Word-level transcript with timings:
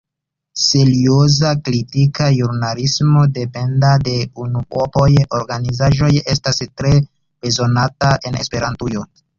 Serioza 0.59 1.51
kritika 1.67 2.29
ĵurnalismo, 2.37 3.27
sendependa 3.27 3.93
de 4.09 4.17
unuopaj 4.47 5.09
organizaĵoj, 5.43 6.13
estas 6.37 6.65
tre 6.73 6.97
bezonata 7.05 8.15
en 8.31 8.45
Esperantujo. 8.47 9.11